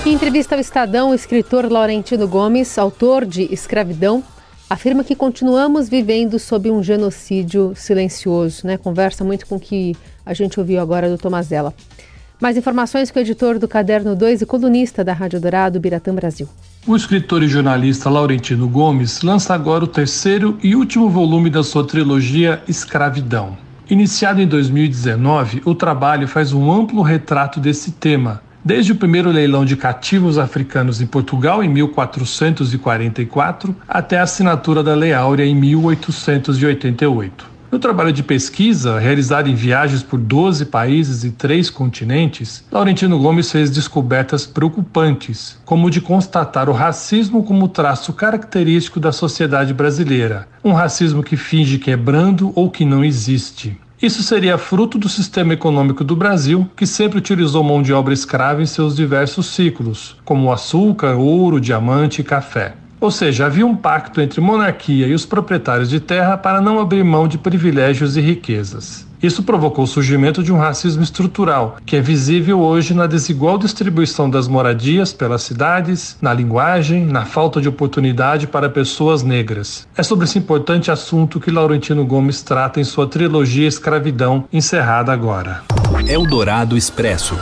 Em 0.05 0.13
entrevista 0.13 0.57
ao 0.57 0.61
Estadão, 0.61 1.13
o 1.13 1.15
escritor 1.15 1.73
Laurentino 1.73 2.29
Gomes, 2.29 2.77
autor 2.77 3.25
de 3.25 3.49
Escravidão, 3.51 4.23
afirma 4.71 5.03
que 5.03 5.17
continuamos 5.17 5.89
vivendo 5.89 6.39
sob 6.39 6.71
um 6.71 6.81
genocídio 6.81 7.73
silencioso, 7.75 8.65
né? 8.65 8.77
Conversa 8.77 9.25
muito 9.25 9.45
com 9.45 9.57
o 9.57 9.61
que 9.61 9.97
a 10.25 10.33
gente 10.33 10.61
ouviu 10.61 10.81
agora 10.81 11.11
do 11.11 11.19
Tomazella. 11.19 11.75
Mais 12.41 12.57
informações 12.57 13.11
com 13.11 13.19
o 13.19 13.23
editor 13.23 13.59
do 13.59 13.67
Caderno 13.67 14.15
2 14.15 14.43
e 14.43 14.47
colunista 14.47 15.03
da 15.03 15.13
Rádio 15.13 15.41
Dourado, 15.41 15.81
Biratã 15.81 16.15
Brasil. 16.15 16.49
O 16.87 16.95
escritor 16.95 17.43
e 17.43 17.49
jornalista 17.49 18.09
Laurentino 18.09 18.69
Gomes 18.69 19.23
lança 19.23 19.53
agora 19.53 19.85
o 19.85 19.89
terceiro 19.89 20.57
e 20.63 20.77
último 20.77 21.11
volume 21.11 21.51
da 21.51 21.65
sua 21.65 21.85
trilogia 21.85 22.63
Escravidão. 22.69 23.59
Iniciado 23.91 24.41
em 24.41 24.47
2019, 24.47 25.63
o 25.65 25.75
trabalho 25.75 26.29
faz 26.29 26.53
um 26.53 26.71
amplo 26.71 27.03
retrato 27.03 27.59
desse 27.59 27.91
tema, 27.91 28.41
Desde 28.63 28.93
o 28.93 28.97
primeiro 28.97 29.31
leilão 29.31 29.65
de 29.65 29.75
cativos 29.75 30.37
africanos 30.37 31.01
em 31.01 31.07
Portugal 31.07 31.65
em 31.65 31.69
1444 31.69 33.75
até 33.89 34.19
a 34.19 34.25
assinatura 34.25 34.83
da 34.83 34.95
Lei 34.95 35.15
Áurea 35.15 35.47
em 35.47 35.55
1888. 35.55 37.49
No 37.73 37.79
trabalho 37.79 38.13
de 38.13 38.25
pesquisa, 38.25 38.99
realizado 38.99 39.49
em 39.49 39.55
viagens 39.55 40.03
por 40.03 40.19
12 40.19 40.67
países 40.67 41.23
e 41.23 41.31
três 41.31 41.71
continentes, 41.71 42.65
Laurentino 42.71 43.17
Gomes 43.17 43.51
fez 43.51 43.71
descobertas 43.71 44.45
preocupantes, 44.45 45.57
como 45.65 45.89
de 45.89 46.01
constatar 46.01 46.69
o 46.69 46.73
racismo 46.73 47.45
como 47.45 47.69
traço 47.69 48.13
característico 48.13 48.99
da 48.99 49.13
sociedade 49.13 49.73
brasileira, 49.73 50.49
um 50.65 50.73
racismo 50.73 51.23
que 51.23 51.37
finge 51.37 51.79
que 51.79 51.93
é 51.93 51.97
brando 51.97 52.53
ou 52.57 52.69
que 52.69 52.85
não 52.85 53.05
existe. 53.05 53.79
Isso 54.03 54.23
seria 54.23 54.57
fruto 54.57 54.97
do 54.97 55.11
sistema 55.11 55.53
econômico 55.53 56.03
do 56.03 56.17
Brasil, 56.17 56.67
que 56.75 56.87
sempre 56.87 57.19
utilizou 57.19 57.63
mão 57.63 57.83
de 57.83 57.93
obra 57.93 58.15
escrava 58.15 58.63
em 58.63 58.67
seus 58.67 58.97
diversos 58.97 59.49
ciclos, 59.49 60.17
como 60.25 60.51
açúcar, 60.51 61.17
ouro, 61.17 61.61
diamante 61.61 62.23
e 62.23 62.25
café. 62.25 62.77
Ou 62.99 63.11
seja, 63.11 63.45
havia 63.45 63.67
um 63.67 63.77
pacto 63.77 64.21
entre 64.23 64.41
monarquia 64.41 65.07
e 65.07 65.13
os 65.13 65.27
proprietários 65.27 65.91
de 65.91 66.01
terra 66.01 66.39
para 66.39 66.63
não 66.63 66.81
abrir 66.81 67.05
mão 67.05 67.29
de 67.29 67.37
privilégios 67.37 68.17
e 68.17 68.23
riquezas. 68.23 69.07
Isso 69.23 69.43
provocou 69.43 69.85
o 69.85 69.89
surgimento 69.89 70.43
de 70.43 70.53
um 70.53 70.57
racismo 70.57 71.03
estrutural, 71.03 71.77
que 71.85 71.97
é 71.97 72.01
visível 72.01 72.61
hoje 72.61 72.95
na 72.95 73.07
desigual 73.07 73.59
distribuição 73.59 74.31
das 74.31 74.49
moradias 74.49 75.13
pelas 75.13 75.43
cidades, 75.43 76.17
na 76.23 76.33
linguagem, 76.33 77.05
na 77.05 77.27
falta 77.27 77.61
de 77.61 77.69
oportunidade 77.69 78.47
para 78.47 78.71
pessoas 78.71 79.23
negras. 79.23 79.87
É 79.97 80.03
sobre 80.03 80.25
esse 80.25 80.39
importante 80.39 80.91
assunto 80.91 81.39
que 81.39 81.51
Laurentino 81.51 82.05
Gomes 82.07 82.43
trata 82.43 82.81
em 82.81 82.85
sua 82.85 83.07
trilogia 83.07 83.69
Escravidão, 83.69 84.45
encerrada 84.53 85.13
agora. 85.13 85.63
Eldorado 86.09 86.77
Expresso. 86.77 87.37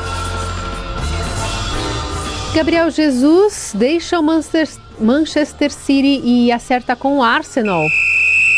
Gabriel 2.55 2.91
Jesus 2.91 3.73
deixa 3.75 4.19
o 4.19 4.23
Manchester 4.23 5.71
City 5.71 6.21
e 6.25 6.51
acerta 6.51 6.97
com 6.97 7.19
o 7.19 7.23
Arsenal. 7.23 7.85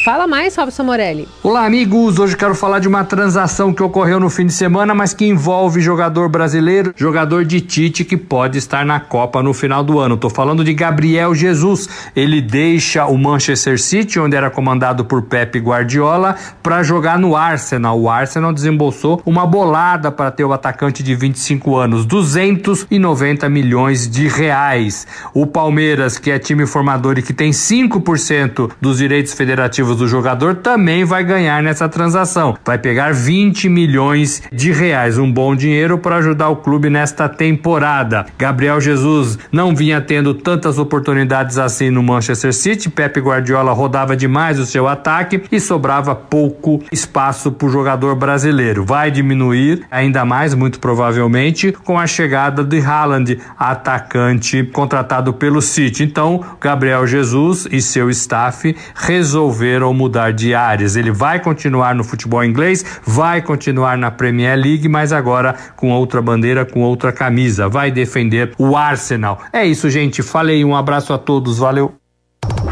Fala 0.04 0.26
mais, 0.26 0.56
Robson 0.56 0.82
Morelli. 0.82 1.28
Olá, 1.42 1.66
amigos. 1.66 2.18
Hoje 2.18 2.34
quero 2.34 2.54
falar 2.54 2.78
de 2.78 2.88
uma 2.88 3.04
transação 3.04 3.70
que 3.70 3.82
ocorreu 3.82 4.18
no 4.18 4.30
fim 4.30 4.46
de 4.46 4.52
semana, 4.54 4.94
mas 4.94 5.12
que 5.12 5.26
envolve 5.26 5.78
jogador 5.82 6.26
brasileiro, 6.30 6.94
jogador 6.96 7.44
de 7.44 7.60
Tite 7.60 8.02
que 8.02 8.16
pode 8.16 8.56
estar 8.56 8.82
na 8.86 8.98
Copa 8.98 9.42
no 9.42 9.52
final 9.52 9.84
do 9.84 9.98
ano. 9.98 10.16
Tô 10.16 10.30
falando 10.30 10.64
de 10.64 10.72
Gabriel 10.72 11.34
Jesus. 11.34 11.86
Ele 12.16 12.40
deixa 12.40 13.04
o 13.04 13.18
Manchester 13.18 13.78
City, 13.78 14.18
onde 14.18 14.34
era 14.34 14.48
comandado 14.48 15.04
por 15.04 15.20
Pep 15.20 15.58
Guardiola, 15.58 16.34
para 16.62 16.82
jogar 16.82 17.18
no 17.18 17.36
Arsenal. 17.36 18.00
O 18.00 18.08
Arsenal 18.08 18.54
desembolsou 18.54 19.20
uma 19.26 19.46
bolada 19.46 20.10
para 20.10 20.30
ter 20.30 20.44
o 20.44 20.52
atacante 20.54 21.02
de 21.02 21.14
25 21.14 21.76
anos, 21.76 22.06
290 22.06 23.50
milhões 23.50 24.08
de 24.08 24.26
reais. 24.28 25.06
O 25.34 25.46
Palmeiras, 25.46 26.16
que 26.16 26.30
é 26.30 26.38
time 26.38 26.64
formador 26.64 27.18
e 27.18 27.22
que 27.22 27.34
tem 27.34 27.50
5% 27.50 28.70
dos 28.80 28.96
direitos 28.96 29.34
federativos 29.34 29.89
do 29.94 30.08
jogador 30.08 30.56
também 30.56 31.04
vai 31.04 31.24
ganhar 31.24 31.62
nessa 31.62 31.88
transação. 31.88 32.56
Vai 32.64 32.78
pegar 32.78 33.12
20 33.12 33.68
milhões 33.68 34.42
de 34.52 34.72
reais, 34.72 35.18
um 35.18 35.30
bom 35.30 35.54
dinheiro 35.54 35.98
para 35.98 36.16
ajudar 36.16 36.48
o 36.48 36.56
clube 36.56 36.90
nesta 36.90 37.28
temporada. 37.28 38.26
Gabriel 38.38 38.80
Jesus 38.80 39.38
não 39.50 39.74
vinha 39.74 40.00
tendo 40.00 40.34
tantas 40.34 40.78
oportunidades 40.78 41.58
assim 41.58 41.90
no 41.90 42.02
Manchester 42.02 42.52
City. 42.52 42.90
Pepe 42.90 43.20
Guardiola 43.20 43.72
rodava 43.72 44.16
demais 44.16 44.58
o 44.58 44.66
seu 44.66 44.86
ataque 44.86 45.42
e 45.50 45.60
sobrava 45.60 46.14
pouco 46.14 46.82
espaço 46.92 47.50
para 47.52 47.66
o 47.66 47.70
jogador 47.70 48.14
brasileiro. 48.14 48.84
Vai 48.84 49.10
diminuir 49.10 49.84
ainda 49.90 50.24
mais, 50.24 50.54
muito 50.54 50.78
provavelmente, 50.80 51.72
com 51.72 51.98
a 51.98 52.06
chegada 52.06 52.62
de 52.62 52.80
Haaland, 52.80 53.38
atacante 53.58 54.64
contratado 54.64 55.32
pelo 55.32 55.62
City. 55.62 56.04
Então, 56.04 56.44
Gabriel 56.60 57.06
Jesus 57.06 57.66
e 57.70 57.80
seu 57.80 58.10
staff 58.10 58.74
resolveram 58.94 59.79
resolveram 59.80 59.94
mudar 59.94 60.32
de 60.32 60.54
áreas. 60.54 60.96
Ele 60.96 61.10
vai 61.10 61.40
continuar 61.40 61.94
no 61.94 62.04
futebol 62.04 62.44
inglês, 62.44 62.84
vai 63.04 63.40
continuar 63.40 63.96
na 63.96 64.10
Premier 64.10 64.56
League, 64.56 64.88
mas 64.88 65.12
agora 65.12 65.54
com 65.76 65.90
outra 65.90 66.20
bandeira, 66.20 66.64
com 66.64 66.82
outra 66.82 67.12
camisa. 67.12 67.68
Vai 67.68 67.90
defender 67.90 68.52
o 68.58 68.76
Arsenal. 68.76 69.40
É 69.52 69.64
isso, 69.64 69.88
gente. 69.88 70.22
Falei, 70.22 70.64
um 70.64 70.76
abraço 70.76 71.12
a 71.12 71.18
todos, 71.18 71.58
valeu. 71.58 71.94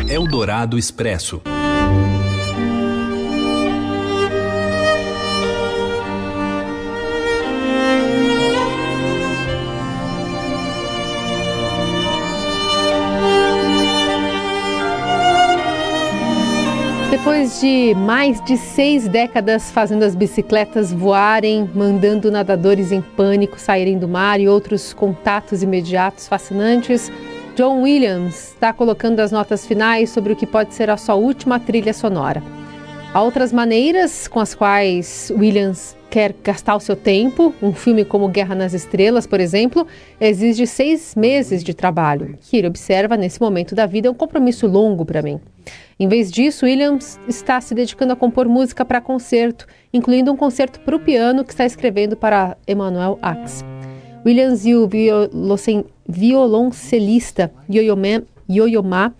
Eldorado 0.08 0.78
Expresso. 0.78 1.40
Depois 17.10 17.58
de 17.58 17.94
mais 17.94 18.38
de 18.44 18.58
seis 18.58 19.08
décadas 19.08 19.70
fazendo 19.70 20.02
as 20.02 20.14
bicicletas 20.14 20.92
voarem, 20.92 21.68
mandando 21.74 22.30
nadadores 22.30 22.92
em 22.92 23.00
pânico 23.00 23.58
saírem 23.58 23.98
do 23.98 24.06
mar 24.06 24.38
e 24.38 24.46
outros 24.46 24.92
contatos 24.92 25.62
imediatos 25.62 26.28
fascinantes, 26.28 27.10
John 27.56 27.80
Williams 27.80 28.50
está 28.50 28.74
colocando 28.74 29.20
as 29.20 29.32
notas 29.32 29.66
finais 29.66 30.10
sobre 30.10 30.34
o 30.34 30.36
que 30.36 30.46
pode 30.46 30.74
ser 30.74 30.90
a 30.90 30.98
sua 30.98 31.14
última 31.14 31.58
trilha 31.58 31.94
sonora. 31.94 32.42
Há 33.14 33.22
outras 33.22 33.54
maneiras 33.54 34.28
com 34.28 34.38
as 34.38 34.54
quais 34.54 35.32
Williams 35.34 35.96
quer 36.10 36.34
gastar 36.44 36.76
o 36.76 36.80
seu 36.80 36.94
tempo. 36.94 37.54
Um 37.62 37.72
filme 37.72 38.04
como 38.04 38.28
Guerra 38.28 38.54
nas 38.54 38.74
Estrelas, 38.74 39.26
por 39.26 39.40
exemplo, 39.40 39.86
exige 40.20 40.66
seis 40.66 41.14
meses 41.14 41.64
de 41.64 41.72
trabalho, 41.72 42.36
que 42.38 42.58
ele 42.58 42.68
observa 42.68 43.16
nesse 43.16 43.40
momento 43.40 43.74
da 43.74 43.86
vida 43.86 44.08
é 44.08 44.10
um 44.10 44.14
compromisso 44.14 44.66
longo 44.66 45.06
para 45.06 45.22
mim. 45.22 45.40
Em 46.00 46.06
vez 46.06 46.30
disso, 46.30 46.64
Williams 46.64 47.18
está 47.26 47.60
se 47.60 47.74
dedicando 47.74 48.12
a 48.12 48.16
compor 48.16 48.48
música 48.48 48.84
para 48.84 49.00
concerto, 49.00 49.66
incluindo 49.92 50.30
um 50.30 50.36
concerto 50.36 50.78
para 50.80 50.94
o 50.94 51.00
piano 51.00 51.44
que 51.44 51.50
está 51.50 51.66
escrevendo 51.66 52.16
para 52.16 52.56
Emmanuel 52.68 53.18
Axe. 53.20 53.64
Williams 54.24 54.64
e 54.64 54.76
o 54.76 54.88
violoncelista 56.06 57.50
Yo-Yo 57.68 58.82
Ma 58.84 59.12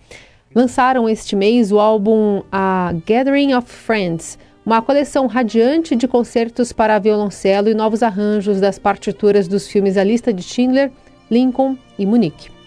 lançaram 0.55 1.09
este 1.09 1.35
mês 1.35 1.69
o 1.69 1.79
álbum 1.79 2.43
A 2.49 2.93
Gathering 3.05 3.53
of 3.55 3.69
Friends, 3.69 4.39
uma 4.65 4.81
coleção 4.81 5.27
radiante 5.27 5.97
de 5.97 6.07
concertos 6.07 6.71
para 6.71 6.97
violoncelo 6.97 7.67
e 7.67 7.73
novos 7.73 8.01
arranjos 8.01 8.61
das 8.61 8.79
partituras 8.79 9.49
dos 9.49 9.67
filmes 9.67 9.97
A 9.97 10.03
Lista 10.03 10.31
de 10.31 10.43
Schindler, 10.43 10.91
Lincoln 11.29 11.77
e 11.97 12.05
Munique. 12.05 12.58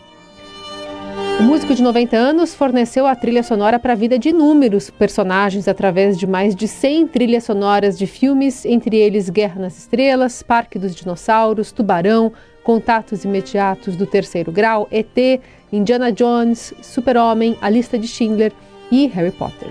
O 1.41 1.43
músico 1.43 1.75
de 1.75 1.83
90 1.83 2.17
anos 2.17 2.55
forneceu 2.55 3.07
a 3.07 3.17
trilha 3.17 3.43
sonora 3.43 3.79
para 3.79 3.95
a 3.95 3.97
vida 3.97 4.19
de 4.19 4.29
inúmeros 4.29 4.91
personagens 4.91 5.67
através 5.67 6.19
de 6.19 6.27
mais 6.27 6.55
de 6.55 6.69
100 6.69 7.09
trilhas 7.09 7.45
sonoras 7.45 7.99
de 7.99 8.07
filmes, 8.07 8.65
entre 8.65 8.97
eles 8.97 9.29
Guerra 9.29 9.61
nas 9.61 9.77
Estrelas, 9.77 10.43
Parque 10.43 10.79
dos 10.79 10.95
Dinossauros, 10.95 11.73
Tubarão, 11.73 12.33
Contatos 12.63 13.25
Imediatos 13.25 13.97
do 13.97 14.07
Terceiro 14.07 14.53
Grau, 14.53 14.87
ET, 14.91 15.41
Indiana 15.73 16.13
Jones, 16.13 16.73
Super-Homem, 16.81 17.57
A 17.61 17.69
Lista 17.69 17.99
de 17.99 18.07
Schindler 18.07 18.53
e 18.91 19.07
Harry 19.07 19.33
Potter. 19.33 19.69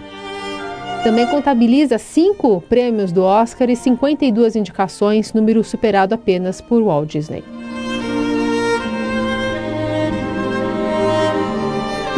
Também 1.04 1.26
contabiliza 1.28 1.98
cinco 1.98 2.62
prêmios 2.68 3.12
do 3.12 3.24
Oscar 3.24 3.70
e 3.70 3.76
52 3.76 4.56
indicações, 4.56 5.34
número 5.34 5.64
superado 5.64 6.14
apenas 6.14 6.60
por 6.60 6.84
Walt 6.84 7.10
Disney. 7.10 7.44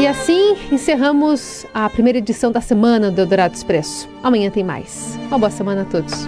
E 0.03 0.05
assim 0.05 0.57
encerramos 0.69 1.65
a 1.73 1.89
primeira 1.89 2.17
edição 2.17 2.51
da 2.51 2.59
semana 2.59 3.09
do 3.09 3.21
Eldorado 3.21 3.55
Expresso. 3.55 4.09
Amanhã 4.21 4.49
tem 4.49 4.61
mais. 4.61 5.17
Uma 5.29 5.39
boa 5.39 5.49
semana 5.49 5.83
a 5.83 5.85
todos. 5.85 6.27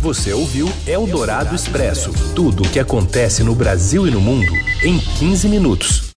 Você 0.00 0.32
ouviu 0.32 0.68
Eldorado 0.88 1.54
Expresso 1.54 2.10
tudo 2.34 2.64
o 2.64 2.68
que 2.68 2.80
acontece 2.80 3.44
no 3.44 3.54
Brasil 3.54 4.08
e 4.08 4.10
no 4.10 4.20
mundo 4.20 4.52
em 4.82 4.98
15 4.98 5.48
minutos. 5.48 6.12